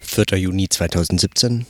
4. 0.00 0.38
Juni 0.38 0.68
2017. 0.68 1.66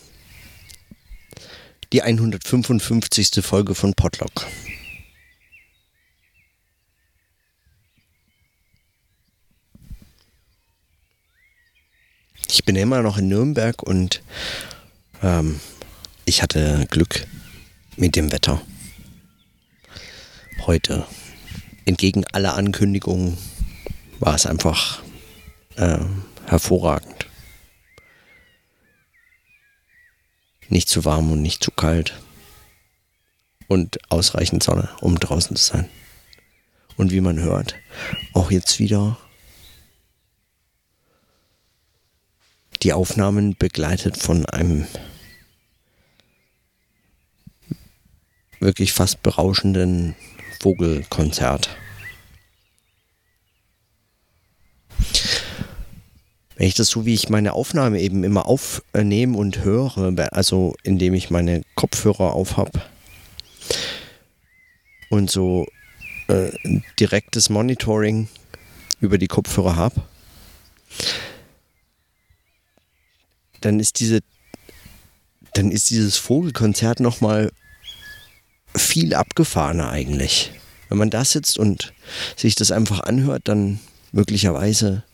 Die 1.92 2.02
155. 2.02 3.42
Folge 3.42 3.74
von 3.74 3.94
Podlock. 3.94 4.46
Ich 12.50 12.64
bin 12.64 12.76
immer 12.76 13.02
noch 13.02 13.18
in 13.18 13.28
Nürnberg 13.28 13.82
und 13.82 14.22
ähm, 15.22 15.60
ich 16.24 16.42
hatte 16.42 16.86
Glück 16.90 17.26
mit 17.96 18.16
dem 18.16 18.32
Wetter. 18.32 18.60
Heute, 20.66 21.06
entgegen 21.84 22.24
aller 22.32 22.54
Ankündigungen, 22.54 23.38
war 24.18 24.34
es 24.34 24.46
einfach 24.46 25.02
äh, 25.76 25.98
hervorragend. 26.46 27.27
Nicht 30.68 30.88
zu 30.88 31.04
warm 31.04 31.32
und 31.32 31.42
nicht 31.42 31.62
zu 31.62 31.70
kalt. 31.70 32.20
Und 33.66 33.98
ausreichend 34.10 34.62
Sonne, 34.62 34.88
um 35.00 35.18
draußen 35.18 35.56
zu 35.56 35.62
sein. 35.62 35.88
Und 36.96 37.12
wie 37.12 37.20
man 37.20 37.38
hört, 37.38 37.74
auch 38.32 38.50
jetzt 38.50 38.78
wieder 38.78 39.18
die 42.82 42.92
Aufnahmen 42.92 43.56
begleitet 43.56 44.16
von 44.16 44.46
einem 44.46 44.86
wirklich 48.60 48.92
fast 48.92 49.22
berauschenden 49.22 50.14
Vogelkonzert. 50.60 51.70
Wenn 56.58 56.66
ich 56.66 56.74
das 56.74 56.88
so, 56.88 57.06
wie 57.06 57.14
ich 57.14 57.28
meine 57.28 57.52
Aufnahme 57.52 58.00
eben 58.00 58.24
immer 58.24 58.46
aufnehme 58.46 59.38
und 59.38 59.62
höre, 59.62 60.12
also 60.32 60.74
indem 60.82 61.14
ich 61.14 61.30
meine 61.30 61.62
Kopfhörer 61.76 62.32
aufhab 62.32 62.90
und 65.08 65.30
so 65.30 65.68
äh, 66.26 66.50
direktes 66.98 67.48
Monitoring 67.48 68.26
über 69.00 69.18
die 69.18 69.28
Kopfhörer 69.28 69.76
habe, 69.76 70.02
dann 73.60 73.78
ist 73.78 74.00
diese, 74.00 74.18
dann 75.54 75.70
ist 75.70 75.90
dieses 75.90 76.16
Vogelkonzert 76.16 76.98
nochmal 76.98 77.52
viel 78.74 79.14
abgefahrener 79.14 79.90
eigentlich. 79.90 80.50
Wenn 80.88 80.98
man 80.98 81.10
da 81.10 81.24
sitzt 81.24 81.56
und 81.56 81.92
sich 82.34 82.56
das 82.56 82.72
einfach 82.72 82.98
anhört, 82.98 83.42
dann 83.44 83.78
möglicherweise 84.10 85.04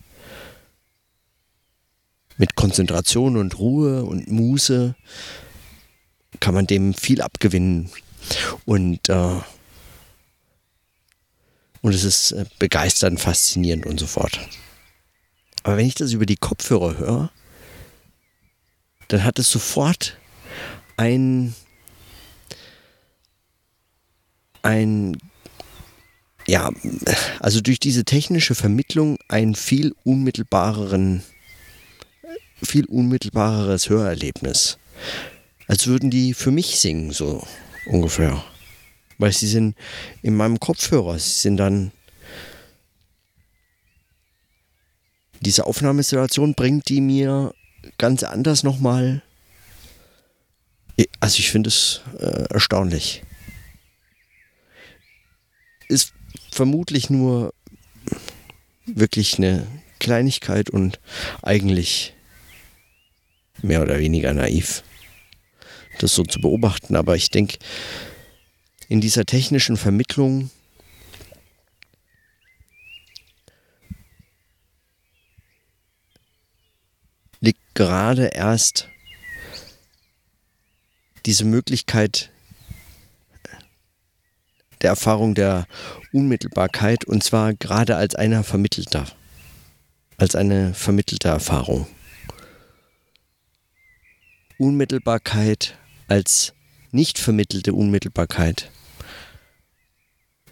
mit 2.37 2.55
Konzentration 2.55 3.37
und 3.37 3.57
Ruhe 3.59 4.03
und 4.03 4.29
Muße 4.29 4.95
kann 6.39 6.53
man 6.53 6.67
dem 6.67 6.93
viel 6.93 7.21
abgewinnen. 7.21 7.89
Und, 8.65 9.09
äh, 9.09 9.39
und 11.81 11.93
es 11.93 12.03
ist 12.03 12.31
äh, 12.31 12.45
begeisternd, 12.59 13.19
faszinierend 13.19 13.85
und 13.85 13.99
so 13.99 14.07
fort. 14.07 14.39
Aber 15.63 15.77
wenn 15.77 15.87
ich 15.87 15.95
das 15.95 16.13
über 16.13 16.25
die 16.25 16.35
Kopfhörer 16.35 16.97
höre, 16.97 17.31
dann 19.07 19.23
hat 19.23 19.39
es 19.39 19.49
sofort 19.49 20.17
ein, 20.97 21.55
ein, 24.61 25.17
ja, 26.47 26.71
also 27.39 27.61
durch 27.61 27.79
diese 27.79 28.03
technische 28.03 28.55
Vermittlung 28.55 29.17
einen 29.27 29.55
viel 29.55 29.95
unmittelbareren 30.03 31.23
viel 32.61 32.85
unmittelbareres 32.85 33.89
Hörerlebnis. 33.89 34.77
Als 35.67 35.87
würden 35.87 36.09
die 36.09 36.33
für 36.33 36.51
mich 36.51 36.79
singen, 36.79 37.11
so 37.11 37.45
ungefähr. 37.87 38.43
Weil 39.17 39.31
sie 39.31 39.47
sind 39.47 39.75
in 40.21 40.35
meinem 40.35 40.59
Kopfhörer, 40.59 41.17
sie 41.17 41.31
sind 41.31 41.57
dann. 41.57 41.91
Diese 45.41 45.65
Aufnahmesituation 45.65 46.55
bringt 46.55 46.89
die 46.89 47.01
mir 47.01 47.53
ganz 47.97 48.23
anders 48.23 48.63
nochmal. 48.63 49.21
Also 51.19 51.39
ich 51.39 51.51
finde 51.51 51.69
es 51.69 52.01
äh, 52.19 52.45
erstaunlich. 52.49 53.23
Ist 55.87 56.13
vermutlich 56.51 57.09
nur 57.09 57.53
wirklich 58.85 59.37
eine 59.37 59.67
Kleinigkeit 59.99 60.69
und 60.69 60.99
eigentlich 61.41 62.14
mehr 63.65 63.81
oder 63.81 63.99
weniger 63.99 64.33
naiv, 64.33 64.83
das 65.99 66.15
so 66.15 66.23
zu 66.23 66.39
beobachten. 66.39 66.95
Aber 66.95 67.15
ich 67.15 67.29
denke, 67.29 67.57
in 68.87 69.01
dieser 69.01 69.25
technischen 69.25 69.77
Vermittlung 69.77 70.49
liegt 77.39 77.75
gerade 77.75 78.27
erst 78.27 78.89
diese 81.25 81.45
Möglichkeit 81.45 82.29
der 84.81 84.91
Erfahrung 84.91 85.33
der 85.33 85.67
Unmittelbarkeit 86.13 87.05
und 87.05 87.23
zwar 87.23 87.53
gerade 87.53 87.95
als 87.95 88.13
einer 88.13 88.43
Vermittelter, 88.43 89.07
als 90.17 90.35
eine 90.35 90.73
vermittelte 90.73 91.27
Erfahrung. 91.29 91.87
Unmittelbarkeit 94.57 95.77
als 96.07 96.53
nicht 96.91 97.19
vermittelte 97.19 97.73
Unmittelbarkeit 97.73 98.71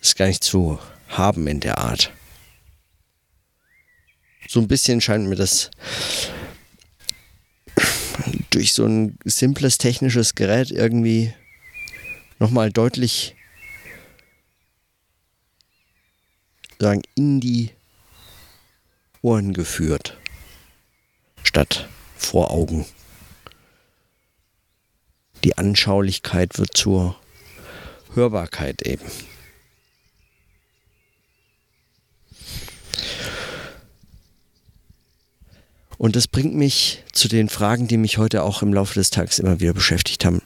ist 0.02 0.18
gar 0.18 0.28
nicht 0.28 0.44
zu 0.44 0.80
haben 1.08 1.48
in 1.48 1.62
der 1.62 1.78
Art. 1.78 2.12
So 4.50 4.60
ein 4.60 4.68
bisschen 4.68 5.00
scheint 5.00 5.28
mir 5.28 5.36
das 5.36 5.72
durch 8.50 8.74
so 8.74 8.86
ein 8.86 9.18
simples 9.24 9.78
technisches 9.78 10.36
Gerät 10.36 10.70
irgendwie 10.70 11.34
nochmal 12.40 12.72
deutlich 12.72 13.36
sagen, 16.80 17.02
in 17.16 17.40
die 17.40 17.72
Ohren 19.22 19.54
geführt, 19.54 20.18
statt 21.44 21.88
vor 22.18 22.52
Augen. 22.52 22.86
Die 25.44 25.58
Anschaulichkeit 25.58 26.58
wird 26.58 26.76
zur 26.76 27.16
Hörbarkeit 28.14 28.82
eben. 28.84 29.06
Und 35.98 36.16
das 36.16 36.28
bringt 36.28 36.54
mich 36.54 37.04
zu 37.14 37.28
den 37.28 37.48
Fragen, 37.48 37.88
die 37.88 37.98
mich 37.98 38.18
heute 38.18 38.44
auch 38.44 38.62
im 38.62 38.74
Laufe 38.74 38.94
des 38.96 39.10
Tages 39.10 39.40
immer 39.40 39.60
wieder 39.60 39.74
beschäftigt 39.74 40.26
haben. 40.26 40.42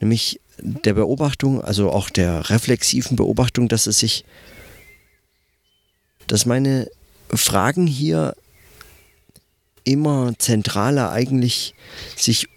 Nämlich 0.00 0.40
der 0.58 0.94
Beobachtung, 0.94 1.62
also 1.62 1.90
auch 1.90 2.08
der 2.08 2.48
reflexiven 2.50 3.16
Beobachtung, 3.16 3.68
dass 3.68 3.86
es 3.86 3.98
sich, 3.98 4.24
dass 6.28 6.46
meine 6.46 6.90
Fragen 7.28 7.86
hier 7.86 8.34
immer 9.84 10.32
zentraler 10.38 11.10
eigentlich 11.10 11.74
sich 12.16 12.48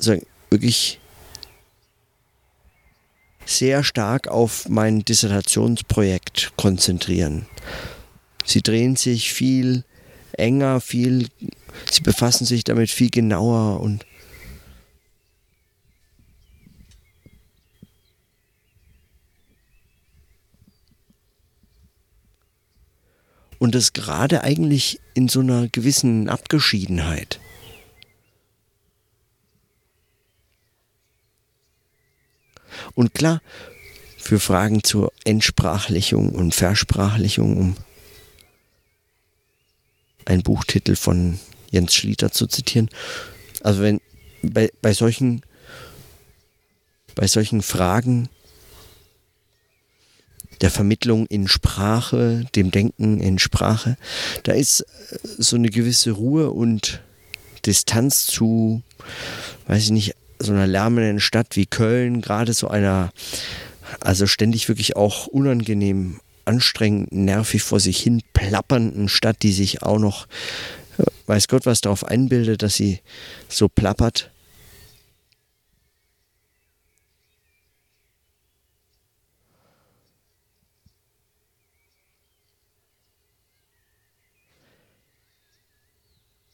also 0.00 0.20
wirklich 0.48 0.98
sehr 3.44 3.84
stark 3.84 4.28
auf 4.28 4.68
mein 4.68 5.04
Dissertationsprojekt 5.04 6.52
konzentrieren. 6.56 7.46
Sie 8.46 8.62
drehen 8.62 8.96
sich 8.96 9.32
viel 9.32 9.84
enger, 10.32 10.80
viel, 10.80 11.28
sie 11.90 12.00
befassen 12.00 12.46
sich 12.46 12.64
damit 12.64 12.90
viel 12.90 13.10
genauer 13.10 13.80
und 13.80 14.06
und 23.58 23.74
das 23.74 23.92
gerade 23.92 24.42
eigentlich 24.42 25.00
in 25.12 25.28
so 25.28 25.40
einer 25.40 25.68
gewissen 25.68 26.30
Abgeschiedenheit. 26.30 27.40
Und 32.94 33.14
klar, 33.14 33.40
für 34.18 34.40
Fragen 34.40 34.82
zur 34.84 35.12
Entsprachlichung 35.24 36.30
und 36.30 36.54
Versprachlichung, 36.54 37.56
um 37.56 37.76
einen 40.26 40.42
Buchtitel 40.42 40.96
von 40.96 41.40
Jens 41.70 41.94
Schlieter 41.94 42.30
zu 42.30 42.46
zitieren. 42.46 42.90
Also 43.62 43.82
wenn 43.82 44.00
bei, 44.42 44.70
bei 44.82 44.92
solchen 44.92 45.42
bei 47.14 47.26
solchen 47.26 47.62
Fragen 47.62 48.28
der 50.60 50.70
Vermittlung 50.70 51.26
in 51.26 51.48
Sprache, 51.48 52.44
dem 52.54 52.70
Denken 52.70 53.20
in 53.20 53.38
Sprache. 53.38 53.96
Da 54.42 54.52
ist 54.52 54.80
äh, 54.80 54.86
so 55.38 55.56
eine 55.56 55.70
gewisse 55.70 56.12
Ruhe 56.12 56.50
und 56.50 57.00
Distanz 57.66 58.26
zu, 58.26 58.82
weiß 59.66 59.84
ich 59.84 59.90
nicht, 59.90 60.14
so 60.40 60.52
einer 60.52 60.66
lärmenden 60.66 61.20
Stadt 61.20 61.56
wie 61.56 61.66
Köln, 61.66 62.20
gerade 62.20 62.52
so 62.52 62.68
einer, 62.68 63.10
also 64.00 64.26
ständig 64.26 64.68
wirklich 64.68 64.96
auch 64.96 65.26
unangenehm, 65.26 66.20
anstrengend, 66.44 67.12
nervig 67.12 67.62
vor 67.62 67.78
sich 67.78 68.00
hin 68.00 68.22
plappernden 68.32 69.08
Stadt, 69.08 69.36
die 69.42 69.52
sich 69.52 69.82
auch 69.82 69.98
noch, 69.98 70.26
äh, 70.98 71.04
weiß 71.26 71.48
Gott, 71.48 71.66
was 71.66 71.80
darauf 71.80 72.04
einbildet, 72.04 72.62
dass 72.62 72.74
sie 72.74 73.00
so 73.48 73.68
plappert. 73.68 74.30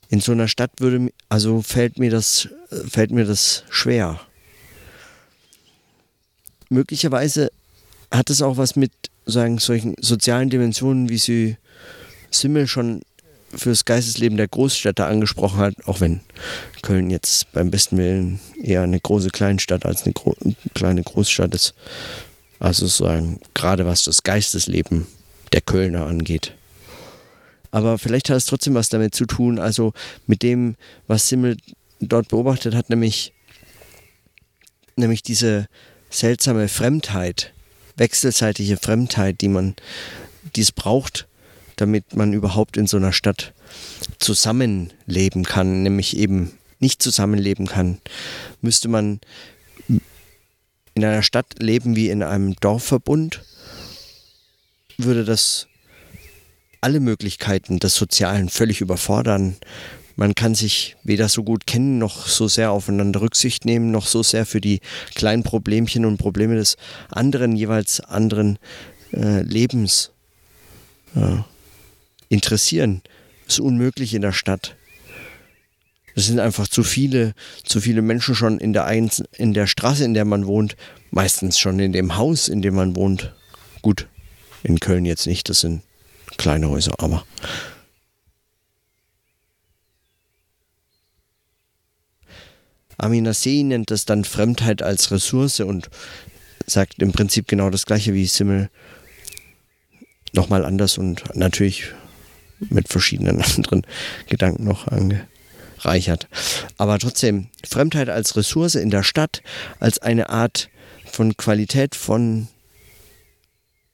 In 0.08 0.20
so 0.20 0.32
einer 0.32 0.48
Stadt 0.48 0.70
würde, 0.78 1.10
also 1.28 1.62
fällt 1.62 1.98
mir 1.98 2.10
das, 2.10 2.48
fällt 2.88 3.10
mir 3.10 3.24
das 3.24 3.64
schwer. 3.70 4.20
Möglicherweise 6.68 7.50
hat 8.10 8.30
es 8.30 8.42
auch 8.42 8.56
was 8.56 8.76
mit 8.76 8.92
sagen, 9.24 9.58
solchen 9.58 9.94
sozialen 10.00 10.50
Dimensionen, 10.50 11.08
wie 11.08 11.18
sie 11.18 11.56
Simmel 12.30 12.66
schon 12.66 13.02
fürs 13.54 13.84
Geistesleben 13.84 14.36
der 14.36 14.48
Großstädte 14.48 15.06
angesprochen 15.06 15.58
hat, 15.58 15.74
auch 15.86 16.00
wenn 16.00 16.20
Köln 16.82 17.10
jetzt 17.10 17.52
beim 17.52 17.70
besten 17.70 17.96
Willen 17.96 18.40
eher 18.62 18.82
eine 18.82 19.00
große 19.00 19.30
Kleinstadt 19.30 19.86
als 19.86 20.04
eine 20.04 20.12
gro 20.12 20.34
kleine 20.74 21.02
Großstadt 21.02 21.54
ist. 21.54 21.74
Also 22.58 22.86
sozusagen 22.86 23.40
gerade 23.54 23.86
was 23.86 24.04
das 24.04 24.22
Geistesleben 24.22 25.06
der 25.52 25.60
Kölner 25.60 26.06
angeht. 26.06 26.54
Aber 27.76 27.98
vielleicht 27.98 28.30
hat 28.30 28.38
es 28.38 28.46
trotzdem 28.46 28.72
was 28.72 28.88
damit 28.88 29.14
zu 29.14 29.26
tun, 29.26 29.58
also 29.58 29.92
mit 30.26 30.42
dem, 30.42 30.76
was 31.08 31.28
Simmel 31.28 31.58
dort 32.00 32.28
beobachtet 32.28 32.74
hat, 32.74 32.88
nämlich, 32.88 33.34
nämlich 34.96 35.22
diese 35.22 35.68
seltsame 36.08 36.68
Fremdheit, 36.68 37.52
wechselseitige 37.98 38.78
Fremdheit, 38.78 39.42
die 39.42 39.48
man, 39.48 39.76
die 40.54 40.62
es 40.62 40.72
braucht, 40.72 41.28
damit 41.76 42.16
man 42.16 42.32
überhaupt 42.32 42.78
in 42.78 42.86
so 42.86 42.96
einer 42.96 43.12
Stadt 43.12 43.52
zusammenleben 44.18 45.44
kann, 45.44 45.82
nämlich 45.82 46.16
eben 46.16 46.52
nicht 46.78 47.02
zusammenleben 47.02 47.66
kann, 47.66 48.00
müsste 48.62 48.88
man 48.88 49.20
in 50.94 51.04
einer 51.04 51.22
Stadt 51.22 51.56
leben 51.58 51.94
wie 51.94 52.08
in 52.08 52.22
einem 52.22 52.56
Dorfverbund, 52.56 53.42
würde 54.96 55.26
das 55.26 55.66
alle 56.80 57.00
Möglichkeiten 57.00 57.78
des 57.78 57.94
Sozialen 57.94 58.48
völlig 58.48 58.80
überfordern. 58.80 59.56
Man 60.16 60.34
kann 60.34 60.54
sich 60.54 60.96
weder 61.04 61.28
so 61.28 61.44
gut 61.44 61.66
kennen, 61.66 61.98
noch 61.98 62.26
so 62.26 62.48
sehr 62.48 62.70
aufeinander 62.70 63.20
Rücksicht 63.20 63.64
nehmen, 63.64 63.90
noch 63.90 64.06
so 64.06 64.22
sehr 64.22 64.46
für 64.46 64.60
die 64.60 64.80
kleinen 65.14 65.42
Problemchen 65.42 66.06
und 66.06 66.16
Probleme 66.16 66.54
des 66.54 66.76
anderen, 67.10 67.54
jeweils 67.54 68.00
anderen 68.00 68.58
äh, 69.12 69.42
Lebens 69.42 70.12
äh, 71.14 71.36
interessieren. 72.30 73.02
Das 73.44 73.56
ist 73.56 73.60
unmöglich 73.60 74.14
in 74.14 74.22
der 74.22 74.32
Stadt. 74.32 74.74
Es 76.14 76.26
sind 76.26 76.40
einfach 76.40 76.66
zu 76.66 76.82
viele, 76.82 77.34
zu 77.62 77.80
viele 77.82 78.00
Menschen 78.00 78.34
schon 78.34 78.58
in 78.58 78.72
der, 78.72 78.86
Ein 78.86 79.10
in 79.36 79.52
der 79.52 79.66
Straße, 79.66 80.02
in 80.02 80.14
der 80.14 80.24
man 80.24 80.46
wohnt, 80.46 80.76
meistens 81.10 81.58
schon 81.58 81.78
in 81.78 81.92
dem 81.92 82.16
Haus, 82.16 82.48
in 82.48 82.62
dem 82.62 82.74
man 82.74 82.96
wohnt. 82.96 83.34
Gut, 83.82 84.08
in 84.62 84.80
Köln 84.80 85.04
jetzt 85.04 85.26
nicht, 85.26 85.50
das 85.50 85.60
sind 85.60 85.82
kleine 86.36 86.68
Häuser, 86.68 86.94
aber. 86.98 87.24
Aminasei 92.98 93.62
nennt 93.62 93.90
das 93.90 94.04
dann 94.04 94.24
Fremdheit 94.24 94.82
als 94.82 95.10
Ressource 95.10 95.60
und 95.60 95.90
sagt 96.66 97.00
im 97.02 97.12
Prinzip 97.12 97.46
genau 97.46 97.70
das 97.70 97.86
gleiche 97.86 98.14
wie 98.14 98.26
Simmel. 98.26 98.70
Nochmal 100.32 100.64
anders 100.64 100.98
und 100.98 101.22
natürlich 101.34 101.92
mit 102.58 102.88
verschiedenen 102.88 103.42
anderen 103.56 103.82
Gedanken 104.28 104.64
noch 104.64 104.86
angereichert. 104.88 106.28
Aber 106.78 106.98
trotzdem, 106.98 107.48
Fremdheit 107.68 108.08
als 108.08 108.36
Ressource 108.36 108.74
in 108.74 108.90
der 108.90 109.02
Stadt, 109.02 109.42
als 109.78 109.98
eine 109.98 110.30
Art 110.30 110.70
von 111.04 111.36
Qualität 111.36 111.94
von 111.94 112.48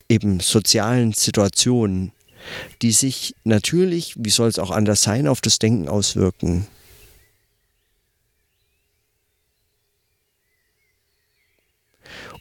eben 0.08 0.40
sozialen 0.40 1.12
Situationen, 1.12 2.12
die 2.82 2.92
sich 2.92 3.34
natürlich, 3.44 4.14
wie 4.16 4.30
soll 4.30 4.48
es 4.48 4.58
auch 4.58 4.70
anders 4.70 5.02
sein, 5.02 5.26
auf 5.26 5.40
das 5.40 5.58
Denken 5.58 5.88
auswirken. 5.88 6.66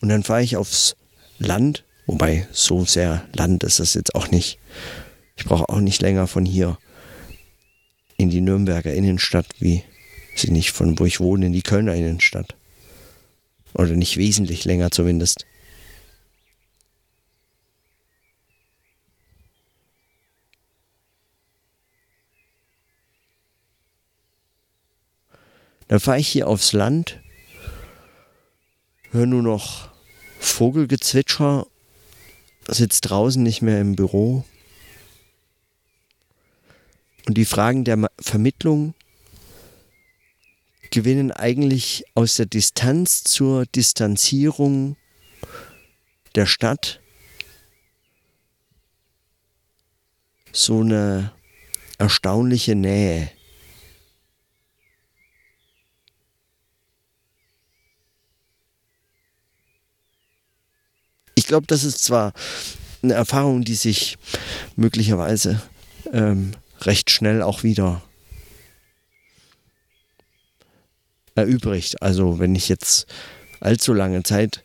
Und 0.02 0.10
dann 0.10 0.24
fahre 0.24 0.44
ich 0.44 0.58
aufs 0.58 0.96
Land, 1.38 1.86
wobei 2.08 2.48
so 2.52 2.86
sehr 2.86 3.28
Land 3.34 3.64
ist 3.64 3.80
das 3.80 3.94
jetzt 3.94 4.16
auch 4.16 4.30
nicht. 4.32 4.58
Ich 5.38 5.46
brauche 5.46 5.70
auch 5.70 5.80
nicht 5.80 6.02
länger 6.02 6.28
von 6.28 6.46
hier 6.46 6.78
in 8.18 8.30
die 8.30 8.42
Nürnberger 8.42 8.94
Innenstadt, 8.94 9.48
wie 9.60 9.84
sie 10.36 10.52
nicht 10.52 10.72
von 10.72 10.98
wo 11.00 11.06
ich 11.06 11.20
wohne, 11.20 11.48
in 11.48 11.54
die 11.54 11.62
Kölner 11.62 11.96
Innenstadt. 11.96 12.56
Oder 13.74 13.92
nicht 13.92 14.18
wesentlich 14.18 14.66
länger 14.66 14.92
zumindest. 14.92 15.46
Dann 25.92 26.00
fahre 26.00 26.20
ich 26.20 26.30
hier 26.30 26.48
aufs 26.48 26.72
Land, 26.72 27.20
höre 29.12 29.26
nur 29.26 29.42
noch 29.42 29.90
Vogelgezwitscher, 30.40 31.68
sitze 32.66 33.02
draußen 33.02 33.44
nicht 33.44 33.62
mehr 33.62 33.82
im 33.82 33.98
Büro. 33.98 34.46
Und 37.26 37.38
die 37.38 37.44
Fragen 37.44 37.84
der 37.84 38.10
Vermittlung 38.22 38.94
gewinnen 40.92 41.34
eigentlich 41.34 42.06
aus 42.16 42.36
der 42.36 42.46
Distanz 42.46 43.26
zur 43.26 43.66
Distanzierung 43.66 44.96
der 46.36 46.46
Stadt 46.46 47.02
so 50.54 50.80
eine 50.80 51.34
erstaunliche 51.98 52.76
Nähe. 52.76 53.30
Glaube, 61.52 61.68
das 61.68 61.84
ist 61.84 62.02
zwar 62.02 62.32
eine 63.04 63.14
Erfahrung, 63.14 63.66
die 63.66 63.76
sich 63.76 64.18
möglicherweise 64.78 65.62
ähm, 66.14 66.52
recht 66.80 67.12
schnell 67.12 67.42
auch 67.42 67.64
wieder 67.64 68.02
erübrigt. 71.36 72.02
Also 72.02 72.40
wenn 72.40 72.56
ich 72.56 72.70
jetzt 72.70 73.06
allzu 73.60 73.92
lange 73.92 74.24
Zeit 74.24 74.64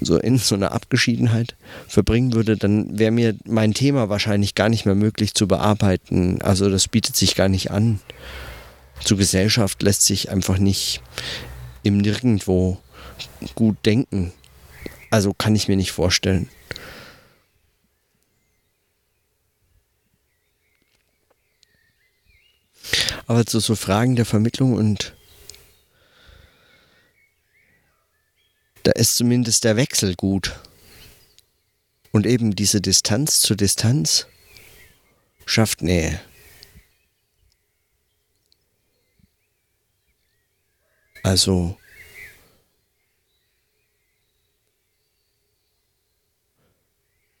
so 0.00 0.18
in 0.18 0.38
so 0.38 0.56
einer 0.56 0.72
Abgeschiedenheit 0.72 1.54
verbringen 1.86 2.32
würde, 2.32 2.56
dann 2.56 2.98
wäre 2.98 3.12
mir 3.12 3.36
mein 3.44 3.72
Thema 3.72 4.08
wahrscheinlich 4.08 4.56
gar 4.56 4.68
nicht 4.68 4.86
mehr 4.86 4.96
möglich 4.96 5.34
zu 5.34 5.46
bearbeiten. 5.46 6.42
Also 6.42 6.68
das 6.68 6.88
bietet 6.88 7.14
sich 7.14 7.36
gar 7.36 7.48
nicht 7.48 7.70
an. 7.70 8.00
Zur 9.04 9.18
Gesellschaft 9.18 9.84
lässt 9.84 10.02
sich 10.02 10.32
einfach 10.32 10.58
nicht 10.58 11.00
im 11.84 11.98
Nirgendwo 11.98 12.80
gut 13.54 13.76
denken. 13.86 14.32
Also 15.14 15.32
kann 15.32 15.54
ich 15.54 15.68
mir 15.68 15.76
nicht 15.76 15.92
vorstellen. 15.92 16.50
Aber 23.28 23.46
zu 23.46 23.60
so 23.60 23.76
Fragen 23.76 24.16
der 24.16 24.24
Vermittlung 24.24 24.72
und 24.72 25.14
da 28.82 28.90
ist 28.90 29.16
zumindest 29.16 29.62
der 29.62 29.76
Wechsel 29.76 30.16
gut. 30.16 30.58
Und 32.10 32.26
eben 32.26 32.56
diese 32.56 32.80
Distanz 32.80 33.38
zu 33.38 33.54
Distanz 33.54 34.26
schafft 35.46 35.80
Nähe. 35.80 36.20
Also 41.22 41.78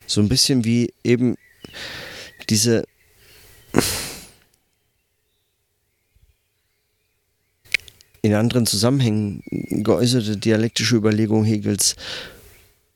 So 0.06 0.20
ein 0.20 0.28
bisschen 0.28 0.64
wie 0.64 0.92
eben 1.02 1.36
diese 2.48 2.84
in 8.22 8.32
anderen 8.34 8.66
Zusammenhängen 8.66 9.42
geäußerte 9.82 10.38
dialektische 10.38 10.96
Überlegung 10.96 11.44
Hegels, 11.44 11.94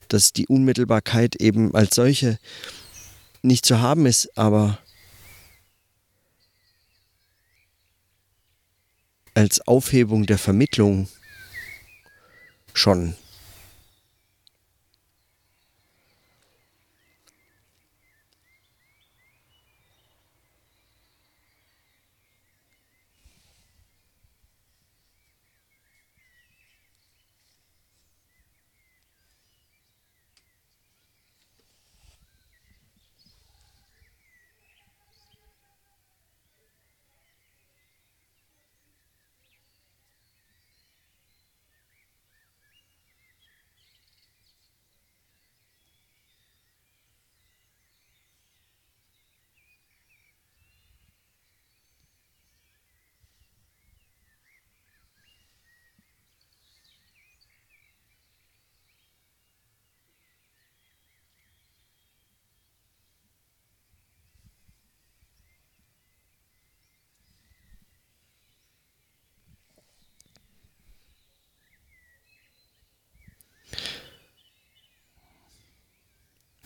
dass 0.07 0.33
die 0.33 0.47
Unmittelbarkeit 0.47 1.35
eben 1.35 1.75
als 1.75 1.95
solche 1.95 2.39
nicht 3.43 3.65
zu 3.65 3.79
haben 3.79 4.05
ist, 4.07 4.35
aber 4.37 4.79
als 9.35 9.61
Aufhebung 9.67 10.25
der 10.25 10.39
Vermittlung 10.39 11.07
schon 12.73 13.15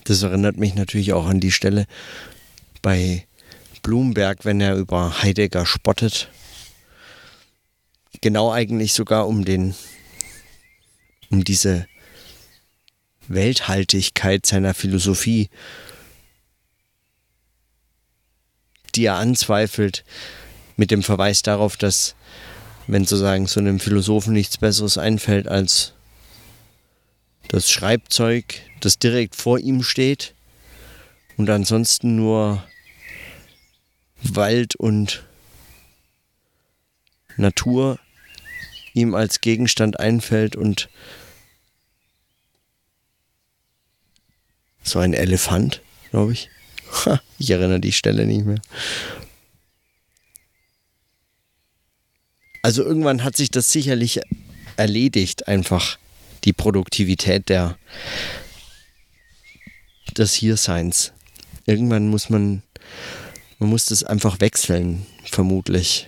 Das 0.05 0.21
erinnert 0.23 0.57
mich 0.57 0.75
natürlich 0.75 1.13
auch 1.13 1.27
an 1.27 1.39
die 1.39 1.51
Stelle 1.51 1.85
bei 2.81 3.25
Bloomberg, 3.83 4.45
wenn 4.45 4.61
er 4.61 4.75
über 4.75 5.21
Heidegger 5.21 5.65
spottet. 5.65 6.29
Genau 8.21 8.51
eigentlich 8.51 8.93
sogar 8.93 9.27
um 9.27 9.43
den, 9.45 9.75
um 11.29 11.43
diese 11.43 11.87
Welthaltigkeit 13.27 14.45
seiner 14.45 14.73
Philosophie, 14.73 15.49
die 18.95 19.05
er 19.05 19.15
anzweifelt, 19.15 20.03
mit 20.77 20.91
dem 20.91 21.03
Verweis 21.03 21.41
darauf, 21.41 21.77
dass, 21.77 22.15
wenn 22.87 23.05
sozusagen 23.05 23.47
so 23.47 23.59
einem 23.59 23.79
Philosophen 23.79 24.33
nichts 24.33 24.57
Besseres 24.57 24.97
einfällt 24.97 25.47
als 25.47 25.93
das 27.47 27.69
Schreibzeug, 27.69 28.61
das 28.85 28.99
direkt 28.99 29.35
vor 29.35 29.59
ihm 29.59 29.83
steht 29.83 30.33
und 31.37 31.49
ansonsten 31.49 32.15
nur 32.15 32.63
Wald 34.21 34.75
und 34.75 35.23
Natur 37.37 37.99
ihm 38.93 39.15
als 39.15 39.41
Gegenstand 39.41 39.99
einfällt 39.99 40.55
und 40.55 40.89
so 44.83 44.99
ein 44.99 45.13
Elefant, 45.13 45.81
glaube 46.11 46.33
ich. 46.33 46.49
ich 47.39 47.49
erinnere 47.49 47.79
die 47.79 47.91
Stelle 47.91 48.25
nicht 48.25 48.45
mehr. 48.45 48.61
Also 52.61 52.83
irgendwann 52.83 53.23
hat 53.23 53.35
sich 53.35 53.49
das 53.49 53.71
sicherlich 53.71 54.21
erledigt, 54.77 55.47
einfach 55.47 55.97
die 56.43 56.53
Produktivität 56.53 57.49
der, 57.49 57.77
des 60.13 60.33
Hierseins. 60.33 61.13
Irgendwann 61.65 62.07
muss 62.09 62.29
man, 62.29 62.61
man 63.59 63.69
muss 63.69 63.85
das 63.85 64.03
einfach 64.03 64.39
wechseln, 64.39 65.05
vermutlich. 65.25 66.07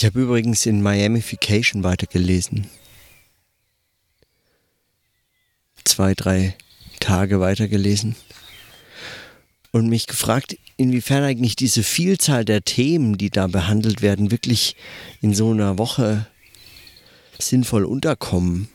Ich 0.00 0.06
habe 0.06 0.22
übrigens 0.22 0.64
in 0.64 0.82
Miamification 0.82 1.84
weitergelesen. 1.84 2.70
Zwei, 5.84 6.14
drei 6.14 6.56
Tage 7.00 7.38
weitergelesen. 7.38 8.16
Und 9.72 9.90
mich 9.90 10.06
gefragt, 10.06 10.56
inwiefern 10.78 11.22
eigentlich 11.22 11.54
diese 11.54 11.82
Vielzahl 11.82 12.46
der 12.46 12.64
Themen, 12.64 13.18
die 13.18 13.28
da 13.28 13.46
behandelt 13.46 14.00
werden, 14.00 14.30
wirklich 14.30 14.74
in 15.20 15.34
so 15.34 15.50
einer 15.50 15.76
Woche 15.76 16.26
sinnvoll 17.38 17.84
unterkommen. 17.84 18.70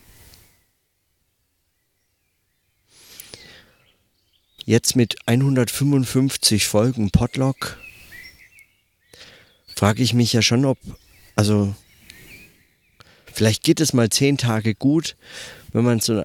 Jetzt 4.63 4.95
mit 4.95 5.15
155 5.25 6.67
Folgen 6.67 7.09
Podlog 7.09 7.79
frage 9.75 10.03
ich 10.03 10.13
mich 10.13 10.31
ja 10.31 10.43
schon, 10.43 10.65
ob 10.65 10.77
also 11.35 11.73
vielleicht 13.31 13.63
geht 13.63 13.79
es 13.79 13.93
mal 13.93 14.09
zehn 14.09 14.37
Tage 14.37 14.75
gut, 14.75 15.15
wenn 15.73 15.83
man 15.83 15.99
so, 15.99 16.23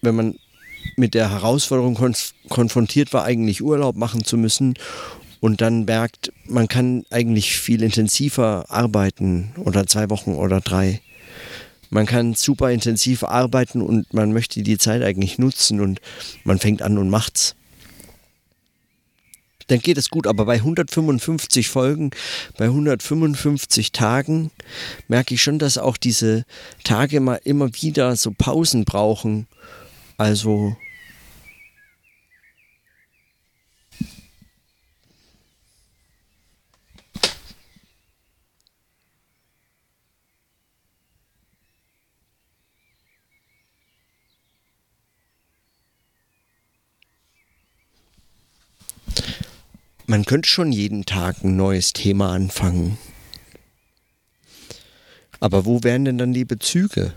wenn 0.00 0.14
man 0.14 0.38
mit 0.96 1.14
der 1.14 1.30
Herausforderung 1.30 1.94
konf 1.94 2.34
konfrontiert 2.48 3.12
war, 3.12 3.24
eigentlich 3.24 3.62
Urlaub 3.62 3.96
machen 3.96 4.24
zu 4.24 4.36
müssen 4.36 4.74
und 5.40 5.60
dann 5.60 5.84
merkt, 5.84 6.32
man 6.46 6.68
kann 6.68 7.04
eigentlich 7.10 7.56
viel 7.56 7.82
intensiver 7.82 8.66
arbeiten 8.68 9.52
oder 9.56 9.86
zwei 9.86 10.10
Wochen 10.10 10.34
oder 10.34 10.60
drei. 10.60 11.00
Man 11.90 12.06
kann 12.06 12.34
super 12.34 12.70
intensiv 12.70 13.22
arbeiten 13.22 13.82
und 13.82 14.12
man 14.14 14.32
möchte 14.32 14.62
die 14.62 14.78
Zeit 14.78 15.02
eigentlich 15.02 15.38
nutzen 15.38 15.80
und 15.80 16.00
man 16.44 16.58
fängt 16.58 16.80
an 16.80 16.96
und 16.96 17.10
macht's 17.10 17.54
dann 19.72 19.80
geht 19.80 19.98
es 19.98 20.10
gut. 20.10 20.26
Aber 20.26 20.44
bei 20.44 20.56
155 20.56 21.68
Folgen, 21.68 22.10
bei 22.56 22.66
155 22.66 23.92
Tagen 23.92 24.50
merke 25.08 25.34
ich 25.34 25.42
schon, 25.42 25.58
dass 25.58 25.78
auch 25.78 25.96
diese 25.96 26.44
Tage 26.84 27.20
mal 27.20 27.40
immer 27.44 27.70
wieder 27.80 28.14
so 28.16 28.32
Pausen 28.36 28.84
brauchen. 28.84 29.46
Also 30.18 30.76
man 50.12 50.26
könnte 50.26 50.46
schon 50.46 50.72
jeden 50.72 51.06
Tag 51.06 51.42
ein 51.42 51.56
neues 51.56 51.94
Thema 51.94 52.32
anfangen. 52.34 52.98
Aber 55.40 55.64
wo 55.64 55.82
wären 55.82 56.04
denn 56.04 56.18
dann 56.18 56.34
die 56.34 56.44
Bezüge? 56.44 57.14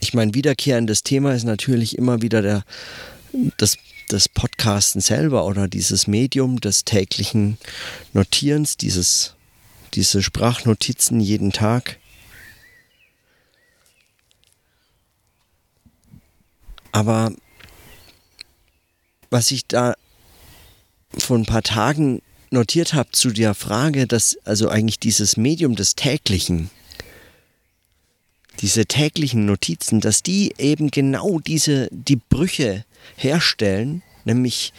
Ich 0.00 0.10
ich 0.10 0.14
mein 0.14 0.34
wiederkehrendes 0.34 1.04
Thema 1.04 1.34
ist 1.34 1.44
natürlich 1.44 1.96
immer 1.96 2.20
wieder 2.20 2.42
der, 2.42 2.64
das, 3.58 3.76
das 4.08 4.28
Podcasten 4.28 5.00
selber 5.00 5.44
oder 5.46 5.68
dieses 5.68 6.08
Medium 6.08 6.58
des 6.60 6.84
täglichen 6.84 7.58
Notierens, 8.12 8.76
dieses, 8.76 9.36
diese 9.94 10.20
Sprachnotizen 10.20 11.20
jeden 11.20 11.52
Tag. 11.52 11.99
Aber 16.92 17.32
was 19.30 19.50
ich 19.50 19.66
da 19.66 19.94
vor 21.16 21.38
ein 21.38 21.46
paar 21.46 21.62
Tagen 21.62 22.22
notiert 22.50 22.94
habe 22.94 23.10
zu 23.12 23.30
der 23.30 23.54
Frage, 23.54 24.06
dass 24.06 24.36
also 24.44 24.68
eigentlich 24.68 24.98
dieses 24.98 25.36
Medium 25.36 25.76
des 25.76 25.94
täglichen, 25.94 26.70
diese 28.60 28.86
täglichen 28.86 29.46
Notizen, 29.46 30.00
dass 30.00 30.22
die 30.22 30.54
eben 30.58 30.90
genau 30.90 31.38
diese, 31.38 31.88
die 31.92 32.16
Brüche 32.16 32.84
herstellen, 33.16 34.02
nämlich 34.24 34.72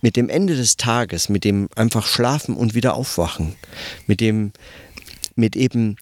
mit 0.00 0.16
dem 0.16 0.28
Ende 0.28 0.56
des 0.56 0.76
Tages, 0.76 1.28
mit 1.28 1.44
dem 1.44 1.68
einfach 1.76 2.06
schlafen 2.06 2.56
und 2.56 2.74
wieder 2.74 2.94
aufwachen, 2.94 3.54
mit 4.06 4.20
dem, 4.20 4.52
mit 5.36 5.54
eben 5.54 5.96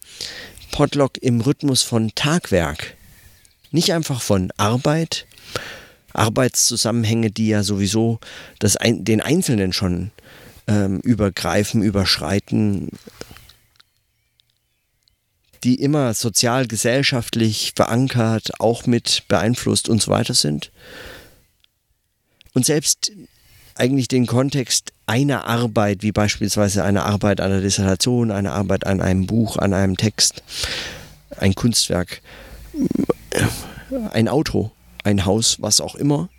Podlog 0.71 1.17
im 1.21 1.41
Rhythmus 1.41 1.83
von 1.83 2.11
Tagwerk, 2.15 2.95
nicht 3.71 3.93
einfach 3.93 4.21
von 4.21 4.51
Arbeit, 4.57 5.25
Arbeitszusammenhänge, 6.13 7.31
die 7.31 7.47
ja 7.47 7.63
sowieso 7.63 8.19
das, 8.59 8.77
den 8.81 9.21
Einzelnen 9.21 9.73
schon 9.73 10.11
ähm, 10.67 10.99
übergreifen, 10.99 11.81
überschreiten, 11.81 12.89
die 15.63 15.75
immer 15.75 16.13
sozial, 16.13 16.67
gesellschaftlich 16.67 17.73
verankert, 17.75 18.59
auch 18.59 18.87
mit 18.87 19.23
beeinflusst 19.27 19.89
und 19.89 20.01
so 20.01 20.11
weiter 20.11 20.33
sind. 20.33 20.71
Und 22.53 22.65
selbst 22.65 23.11
eigentlich 23.75 24.07
den 24.07 24.25
Kontext 24.25 24.91
einer 25.05 25.45
Arbeit, 25.45 26.03
wie 26.03 26.11
beispielsweise 26.11 26.83
eine 26.83 27.03
Arbeit 27.03 27.41
an 27.41 27.51
der 27.51 27.61
Dissertation, 27.61 28.31
eine 28.31 28.51
Arbeit 28.51 28.85
an 28.85 29.01
einem 29.01 29.27
Buch, 29.27 29.57
an 29.57 29.73
einem 29.73 29.97
Text, 29.97 30.43
ein 31.37 31.55
Kunstwerk, 31.55 32.21
ein 34.11 34.27
Auto, 34.27 34.71
ein 35.03 35.25
Haus, 35.25 35.61
was 35.61 35.81
auch 35.81 35.95
immer, 35.95 36.29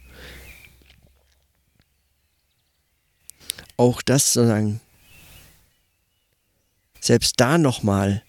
auch 3.77 4.03
das 4.03 4.33
sozusagen, 4.33 4.81
selbst 7.01 7.41
da 7.41 7.59
nochmal 7.59 8.23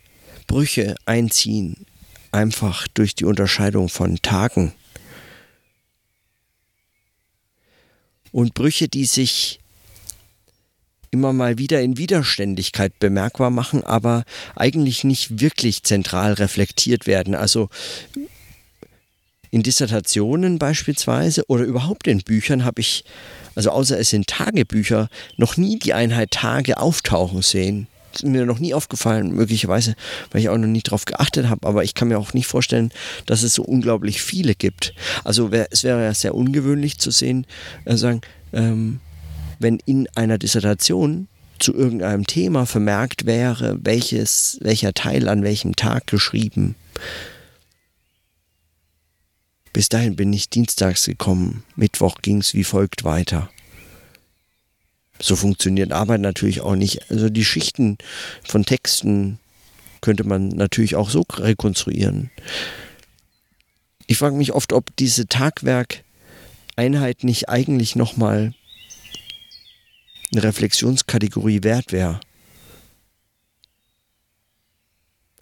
Brüche 0.48 0.96
einziehen, 1.06 1.86
einfach 2.32 2.88
durch 2.88 3.16
die 3.16 3.26
Unterscheidung 3.26 3.90
von 3.90 4.18
Tagen. 4.22 4.74
Und 8.32 8.56
Brüche, 8.56 8.88
die 8.88 9.06
sich 9.06 9.60
immer 11.12 11.32
mal 11.32 11.60
wieder 11.60 11.82
in 11.82 11.98
Widerständigkeit 11.98 12.98
bemerkbar 12.98 13.52
machen, 13.52 13.84
aber 13.84 14.24
eigentlich 14.56 15.04
nicht 15.04 15.40
wirklich 15.40 15.84
zentral 15.84 16.34
reflektiert 16.34 17.06
werden. 17.06 17.36
Also 17.36 17.70
in 19.54 19.62
Dissertationen 19.62 20.58
beispielsweise 20.58 21.44
oder 21.48 21.64
überhaupt 21.64 22.08
in 22.08 22.24
Büchern 22.24 22.66
habe 22.66 22.82
ich 22.82 23.04
also 23.54 23.70
außer 23.70 24.00
es 24.00 24.10
sind 24.10 24.26
Tagebücher, 24.26 25.10
noch 25.38 25.58
nie 25.58 25.78
die 25.78 25.94
Einheit 25.94 26.32
Tage 26.32 26.78
auftauchen 26.78 27.44
sehen. 27.44 27.86
Das 28.12 28.24
ist 28.24 28.30
mir 28.30 28.48
noch 28.48 28.58
nie 28.58 28.74
aufgefallen, 28.74 29.32
möglicherweise, 29.32 29.94
weil 30.32 30.42
ich 30.42 30.50
auch 30.50 30.58
noch 30.58 30.66
nicht 30.66 30.88
darauf 30.88 31.06
geachtet 31.06 31.50
habe, 31.50 31.68
aber 31.68 31.84
ich 31.84 31.94
kann 31.94 32.08
mir 32.08 32.18
auch 32.18 32.34
nicht 32.34 32.48
vorstellen, 32.48 32.92
dass 33.28 33.44
es 33.44 33.54
so 33.54 33.62
unglaublich 33.62 34.24
viele 34.24 34.56
gibt. 34.56 34.96
Also 35.24 35.52
wär, 35.52 35.68
es 35.70 35.84
wäre 35.84 36.04
ja 36.04 36.16
sehr 36.16 36.34
ungewöhnlich 36.34 36.98
zu 36.98 37.12
sehen, 37.12 37.46
äh, 37.86 37.96
sagen, 37.96 38.22
ähm, 38.54 39.02
wenn 39.60 39.78
in 39.86 40.08
einer 40.16 40.40
Dissertation 40.40 41.28
zu 41.60 41.76
irgendeinem 41.76 42.26
Thema 42.26 42.66
vermerkt 42.66 43.28
wäre, 43.28 43.78
welches, 43.84 44.58
welcher 44.62 44.96
Teil 44.96 45.30
an 45.30 45.44
welchem 45.44 45.76
Tag 45.76 46.08
geschrieben 46.08 46.74
bis 49.74 49.90
dahin 49.90 50.16
bin 50.16 50.32
ich 50.32 50.50
dienstags 50.50 51.06
gekommen. 51.06 51.64
Mittwoch 51.76 52.22
ging 52.22 52.38
es 52.38 52.54
wie 52.54 52.64
folgt 52.64 53.04
weiter. 53.04 53.50
So 55.20 55.36
funktioniert 55.36 55.92
Arbeit 55.92 56.22
natürlich 56.22 56.62
auch 56.62 56.76
nicht. 56.76 57.10
Also 57.10 57.30
die 57.30 57.46
Schichten 57.46 57.98
von 58.44 58.66
Texten 58.66 59.40
könnte 60.02 60.24
man 60.24 60.50
natürlich 60.50 60.96
auch 60.96 61.10
so 61.10 61.26
rekonstruieren. 61.32 62.30
Ich 64.06 64.18
frage 64.18 64.36
mich 64.36 64.52
oft, 64.52 64.74
ob 64.74 64.96
diese 64.98 65.28
Tagwerkeinheit 65.28 67.24
nicht 67.24 67.50
eigentlich 67.50 67.96
nochmal 67.96 68.54
eine 70.32 70.44
Reflexionskategorie 70.44 71.64
wert 71.64 71.92
wäre. 71.92 72.20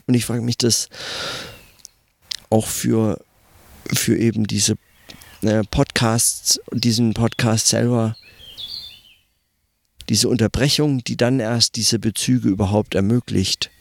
Und 0.06 0.13
ich 0.13 0.26
frage 0.26 0.41
mich 0.41 0.58
das 0.58 0.89
auch 2.50 2.67
für 2.67 3.20
für 3.94 4.17
eben 4.17 4.48
diese 4.48 4.76
äh, 5.41 5.63
Podcasts, 5.70 6.60
diesen 6.72 7.13
Podcast 7.13 7.67
selber, 7.67 8.15
diese 10.10 10.28
Unterbrechung, 10.30 11.04
die 11.04 11.17
dann 11.17 11.39
erst 11.39 11.76
diese 11.76 12.00
Bezüge 12.00 12.50
überhaupt 12.50 12.96
ermöglicht. 12.96 13.72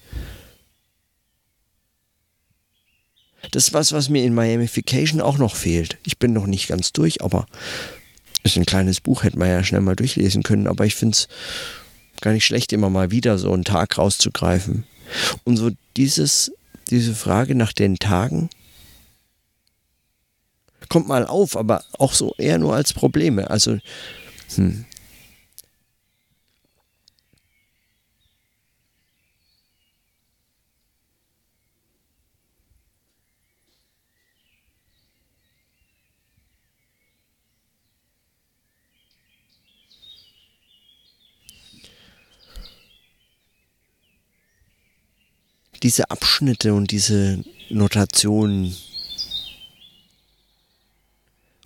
Das 3.51 3.69
ist 3.69 3.73
was, 3.73 3.93
was 3.93 4.09
mir 4.09 4.25
in 4.25 4.35
Miamification 4.35 5.21
auch 5.21 5.39
noch 5.39 5.57
fehlt. 5.57 5.99
Ich 6.05 6.19
bin 6.19 6.33
noch 6.33 6.47
nicht 6.47 6.69
ganz 6.69 6.93
durch, 6.93 7.23
aber 7.23 7.47
ist 8.43 8.57
ein 8.57 8.67
kleines 8.67 9.01
Buch, 9.01 9.23
hätte 9.23 9.39
man 9.39 9.49
ja 9.49 9.65
schnell 9.65 9.81
mal 9.81 9.97
durchlesen 9.97 10.43
können, 10.43 10.67
aber 10.67 10.87
ich 10.87 10.95
finde 10.95 11.15
es 11.15 11.29
gar 12.21 12.33
nicht 12.33 12.45
schlecht, 12.45 12.73
immer 12.73 12.91
mal 12.91 13.11
wieder 13.11 13.39
so 13.39 13.53
einen 13.53 13.65
Tag 13.65 13.99
rauszugreifen. 13.99 14.85
Und 15.45 15.57
so 15.57 15.71
dieses, 15.97 16.53
diese 16.91 17.15
Frage 17.15 17.55
nach 17.55 17.73
den 17.73 17.99
Tagen, 17.99 18.51
kommt 20.91 21.09
mal 21.09 21.27
auf, 21.27 21.57
aber 21.57 21.83
auch 21.99 22.13
so 22.13 22.35
eher 22.37 22.59
nur 22.59 22.75
als 22.75 22.93
Probleme. 22.93 23.49
Also, 23.49 23.79
hm. 24.57 24.85
diese 45.83 46.11
Abschnitte 46.11 46.75
und 46.75 46.91
diese 46.91 47.43
Notationen, 47.71 48.77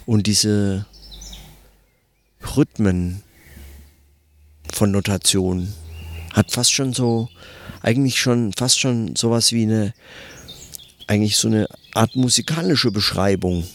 und 0.06 0.26
diese 0.26 0.86
Rhythmen 2.56 3.22
von 4.72 4.90
Notation 4.90 5.72
hat 6.32 6.50
fast 6.50 6.72
schon 6.72 6.92
so, 6.92 7.28
eigentlich 7.80 8.18
schon 8.18 8.52
fast 8.52 8.78
schon 8.78 9.16
sowas 9.16 9.52
wie 9.52 9.62
eine, 9.62 9.94
eigentlich 11.06 11.36
so 11.36 11.48
eine 11.48 11.68
Art 11.94 12.16
musikalische 12.16 12.90
Beschreibung 12.90 13.66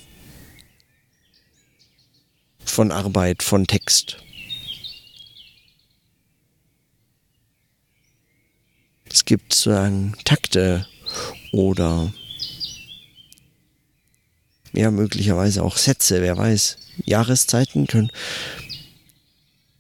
von 2.66 2.92
Arbeit, 2.92 3.44
von 3.44 3.66
Text. 3.66 4.18
Es 9.12 9.26
gibt 9.26 9.54
sozusagen 9.54 10.16
Takte 10.24 10.86
oder 11.52 12.14
ja, 14.80 14.92
möglicherweise 14.92 15.62
auch 15.64 15.76
Sätze, 15.76 16.22
wer 16.22 16.38
weiß. 16.38 16.78
Jahreszeiten 17.04 17.86
können, 17.86 18.12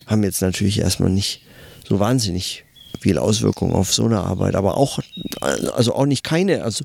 haben 0.05 0.23
jetzt 0.23 0.41
natürlich 0.41 0.79
erstmal 0.79 1.09
nicht 1.09 1.41
so 1.87 1.99
wahnsinnig 1.99 2.65
viel 2.99 3.17
Auswirkung 3.17 3.73
auf 3.73 3.93
so 3.93 4.05
eine 4.05 4.19
Arbeit, 4.19 4.55
aber 4.55 4.75
auch, 4.75 4.99
also 5.39 5.95
auch 5.95 6.05
nicht 6.05 6.23
keine, 6.23 6.63
also 6.63 6.83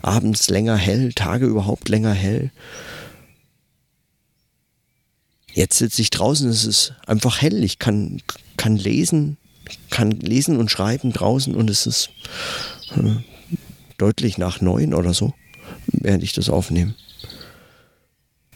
abends 0.00 0.48
länger 0.48 0.76
hell, 0.76 1.12
Tage 1.12 1.46
überhaupt 1.46 1.88
länger 1.88 2.12
hell. 2.12 2.52
Jetzt 5.52 5.78
sitze 5.78 6.02
ich 6.02 6.10
draußen, 6.10 6.48
es 6.48 6.64
ist 6.64 6.94
einfach 7.06 7.42
hell, 7.42 7.64
ich 7.64 7.80
kann, 7.80 8.22
kann 8.56 8.76
lesen, 8.76 9.38
kann 9.90 10.12
lesen 10.12 10.56
und 10.56 10.70
schreiben 10.70 11.12
draußen 11.12 11.56
und 11.56 11.68
es 11.68 11.86
ist 11.86 12.10
äh, 12.94 13.16
deutlich 13.98 14.38
nach 14.38 14.60
neun 14.60 14.94
oder 14.94 15.14
so, 15.14 15.34
während 15.86 16.22
ich 16.22 16.32
das 16.32 16.48
aufnehme 16.48 16.94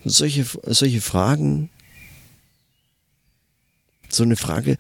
solche, 0.04 0.46
solche 0.66 1.00
Fragen, 1.00 1.70
so 4.08 4.22
eine 4.22 4.36
Frage, 4.36 4.76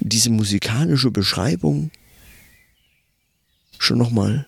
diese 0.00 0.30
musikalische 0.30 1.10
Beschreibung 1.10 1.90
schon 3.78 3.98
nochmal. 3.98 4.46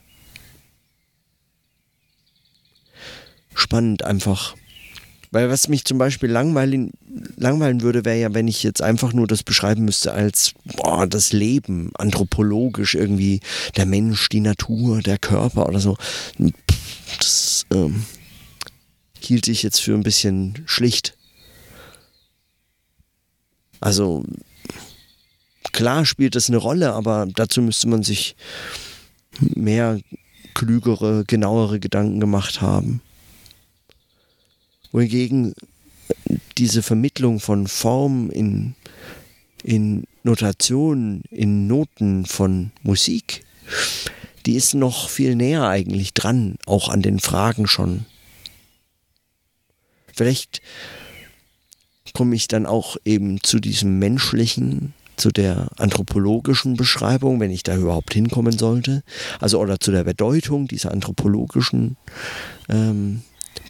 spannend 3.57 4.05
einfach. 4.05 4.55
Weil 5.33 5.51
was 5.51 5.69
mich 5.69 5.85
zum 5.85 5.99
Beispiel 5.99 6.31
langweilen, 6.31 6.93
langweilen 7.37 7.81
würde, 7.81 8.05
wäre 8.05 8.19
ja, 8.19 8.35
wenn 8.35 8.47
ich 8.47 8.63
jetzt 8.63 8.81
einfach 8.81 9.13
nur 9.13 9.27
das 9.27 9.43
beschreiben 9.43 9.85
müsste 9.85 10.13
als 10.13 10.53
boah, 10.77 11.07
das 11.07 11.33
Leben, 11.33 11.91
anthropologisch 11.99 12.95
irgendwie, 12.95 13.41
der 13.77 13.87
Mensch, 13.87 14.29
die 14.29 14.41
Natur, 14.41 15.03
der 15.03 15.19
Körper 15.19 15.69
oder 15.69 15.81
so. 15.81 15.97
Das 17.19 17.67
ähm, 17.73 18.05
hielt 19.27 19.49
ich 19.49 19.63
jetzt 19.63 19.81
für 19.81 19.95
ein 19.95 20.03
bisschen 20.03 20.63
schlicht. 20.67 21.17
Also 23.81 24.25
klar 25.73 26.07
spielt 26.07 26.35
das 26.35 26.49
eine 26.49 26.57
Rolle, 26.57 26.93
aber 26.93 27.27
dazu 27.27 27.61
müsste 27.61 27.89
man 27.89 28.03
sich 28.03 28.37
mehr 29.41 30.01
klügere, 30.55 31.25
genauere 31.27 31.79
Gedanken 31.79 32.21
gemacht 32.21 32.63
haben 32.63 33.03
wohingegen 34.97 35.55
diese 36.57 36.83
Vermittlung 36.83 37.39
von 37.39 37.67
Form 37.67 38.31
in, 38.31 38.75
in 39.63 40.05
Notation, 40.23 41.21
in 41.31 41.67
Noten 41.67 42.25
von 42.25 42.71
Musik, 42.83 43.45
die 44.47 44.55
ist 44.55 44.73
noch 44.73 45.11
viel 45.11 45.35
näher 45.35 45.69
eigentlich 45.69 46.15
dran, 46.15 46.57
auch 46.65 46.89
an 46.89 47.03
den 47.03 47.19
Fragen 47.19 47.67
schon. 47.67 48.07
Vielleicht 50.17 50.63
komme 52.15 52.35
ich 52.35 52.49
dann 52.49 52.67
auch 52.67 52.97
eben 53.05 53.43
zu 53.43 53.61
diesem 53.61 53.99
menschlichen, 53.99 54.95
zu 55.17 55.31
der 55.31 55.69
anthropologischen 55.77 56.77
Beschreibung, 56.77 57.41
wenn 57.41 57.51
ich 57.51 57.63
da 57.63 57.77
überhaupt 57.77 58.15
hinkommen 58.15 58.57
sollte, 58.57 59.03
also 59.41 59.61
oder 59.61 59.79
zu 59.81 59.93
der 59.93 60.05
Bedeutung 60.05 60.67
dieser 60.67 60.93
anthropologischen 60.93 61.97
ähm, 62.69 63.23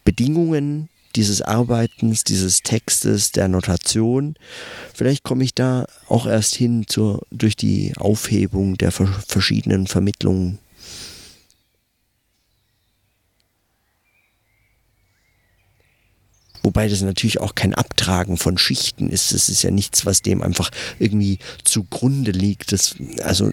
Bedingungen 0.05 0.89
dieses 1.17 1.41
Arbeitens, 1.43 2.25
dieses 2.25 2.63
Textes, 2.63 3.33
der 3.33 3.49
Notation. 3.49 4.35
Vielleicht 4.95 5.25
komme 5.25 5.45
ich 5.45 5.55
da 5.55 5.87
auch 6.09 6.27
erst 6.27 6.55
hin 6.55 6.85
zur, 6.87 7.23
durch 7.31 7.57
die 7.57 7.95
Aufhebung 7.97 8.77
der 8.77 8.93
verschiedenen 8.93 9.87
Vermittlungen. 9.87 10.59
Wobei 16.67 16.89
das 16.89 17.01
natürlich 17.01 17.39
auch 17.39 17.55
kein 17.55 17.75
Abtragen 17.75 18.37
von 18.37 18.59
Schichten 18.59 19.09
ist. 19.09 19.31
Es 19.31 19.49
ist 19.49 19.63
ja 19.63 19.71
nichts, 19.71 20.05
was 20.05 20.21
dem 20.21 20.43
einfach 20.43 20.73
irgendwie 20.99 21.39
zugrunde 21.63 22.33
liegt. 22.33 22.73
Das, 22.73 22.97
also 23.23 23.53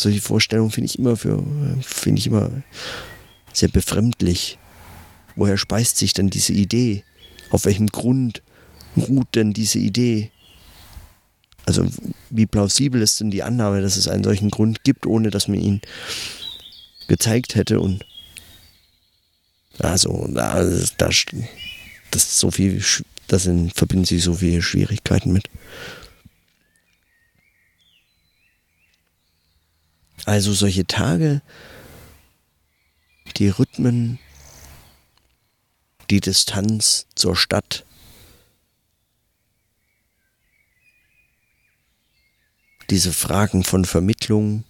solche 0.00 0.22
Vorstellungen 0.22 0.70
finde 0.70 0.86
ich 0.86 0.98
immer 0.98 1.18
für, 1.18 1.44
finde 1.82 2.20
ich 2.20 2.28
immer 2.28 2.50
sehr 3.52 3.68
befremdlich. 3.68 4.56
Woher 5.36 5.58
speist 5.58 5.98
sich 5.98 6.14
denn 6.14 6.30
diese 6.30 6.54
Idee? 6.54 7.04
Auf 7.50 7.66
welchem 7.66 7.88
Grund 7.88 8.40
ruht 8.96 9.34
denn 9.34 9.52
diese 9.52 9.78
Idee? 9.78 10.30
Also 11.66 11.84
wie 12.30 12.46
plausibel 12.46 13.02
ist 13.02 13.20
denn 13.20 13.30
die 13.30 13.42
Annahme, 13.42 13.82
dass 13.82 13.98
es 13.98 14.08
einen 14.08 14.24
solchen 14.24 14.48
Grund 14.48 14.84
gibt, 14.84 15.04
ohne 15.04 15.28
dass 15.28 15.48
man 15.48 15.60
ihn 15.60 15.82
gezeigt 17.08 17.56
hätte 17.56 17.78
und 17.78 18.06
also 19.80 20.26
da, 20.32 20.64
da 20.96 21.10
das 22.12 22.38
so 22.38 22.50
viel, 22.50 22.82
da 23.26 23.38
sind, 23.38 23.74
verbinden 23.74 24.04
sich 24.04 24.22
so 24.22 24.34
viele 24.34 24.62
Schwierigkeiten 24.62 25.32
mit. 25.32 25.50
Also 30.24 30.52
solche 30.52 30.86
Tage, 30.86 31.42
die 33.36 33.48
Rhythmen 33.48 34.18
die 36.12 36.20
Distanz 36.20 37.06
zur 37.14 37.34
Stadt. 37.36 37.86
Diese 42.90 43.14
Fragen 43.14 43.64
von 43.64 43.86
Vermittlung. 43.86 44.64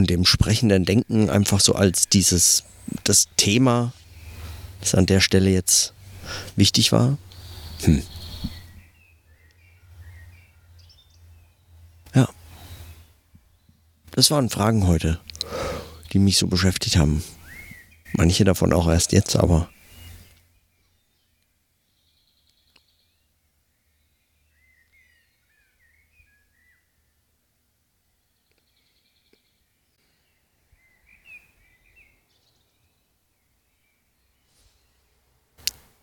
Und 0.00 0.08
dem 0.08 0.24
sprechenden 0.24 0.86
Denken 0.86 1.28
einfach 1.28 1.60
so 1.60 1.74
als 1.74 2.08
dieses, 2.08 2.64
das 3.04 3.28
Thema, 3.36 3.92
das 4.80 4.94
an 4.94 5.04
der 5.04 5.20
Stelle 5.20 5.50
jetzt 5.50 5.92
wichtig 6.56 6.90
war. 6.90 7.18
Hm. 7.82 8.02
Ja. 12.14 12.30
Das 14.12 14.30
waren 14.30 14.48
Fragen 14.48 14.86
heute 14.86 15.20
die 16.12 16.18
mich 16.18 16.38
so 16.38 16.46
beschäftigt 16.46 16.96
haben. 16.96 17.22
Manche 18.12 18.44
davon 18.44 18.72
auch 18.72 18.88
erst 18.88 19.12
jetzt, 19.12 19.36
aber 19.36 19.68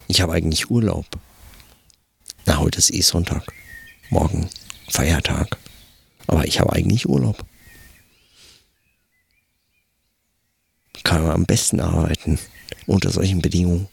Ich 0.08 0.22
habe 0.22 0.34
eigentlich 0.34 0.70
Urlaub. 0.70 1.06
Na, 2.46 2.58
heute 2.58 2.80
ist 2.80 2.94
eh 2.94 3.02
Sonntag. 3.02 3.54
Morgen 4.10 4.50
Feiertag. 4.90 5.58
Aber 6.28 6.46
ich 6.46 6.60
habe 6.60 6.74
eigentlich 6.74 7.08
Urlaub. 7.08 7.46
kann 11.08 11.24
man 11.24 11.32
am 11.32 11.46
besten 11.46 11.80
arbeiten 11.80 12.38
unter 12.86 13.10
solchen 13.10 13.42
Bedingungen. 13.42 13.88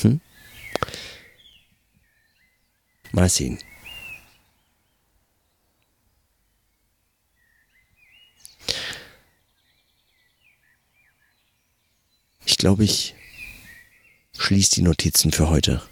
Hm? 0.00 0.20
Mal 3.12 3.28
sehen. 3.28 3.58
Ich 12.46 12.56
glaube, 12.56 12.84
ich 12.84 13.14
schließe 14.38 14.76
die 14.76 14.82
Notizen 14.82 15.32
für 15.32 15.48
heute 15.48 15.82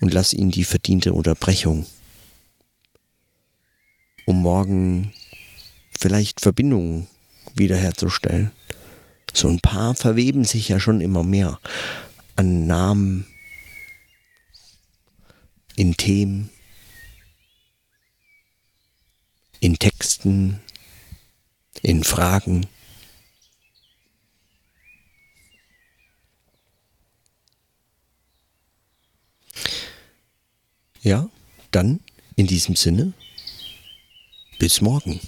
und 0.00 0.14
lasse 0.14 0.36
Ihnen 0.36 0.50
die 0.50 0.64
verdiente 0.64 1.12
Unterbrechung, 1.12 1.86
um 4.26 4.42
morgen 4.42 5.12
vielleicht 5.90 6.40
Verbindungen 6.40 7.08
wiederherzustellen. 7.54 8.52
So 9.34 9.48
ein 9.48 9.60
paar 9.60 9.94
verweben 9.94 10.44
sich 10.44 10.68
ja 10.68 10.80
schon 10.80 11.00
immer 11.00 11.24
mehr 11.24 11.60
an 12.36 12.66
Namen, 12.66 13.26
in 15.76 15.96
Themen, 15.96 16.50
in 19.60 19.78
Texten, 19.78 20.60
in 21.82 22.04
Fragen. 22.04 22.66
Ja, 31.02 31.28
dann 31.70 32.00
in 32.36 32.46
diesem 32.46 32.76
Sinne, 32.76 33.12
bis 34.58 34.80
morgen. 34.80 35.20